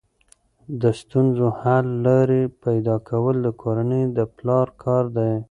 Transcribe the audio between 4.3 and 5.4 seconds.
پلار کار دی.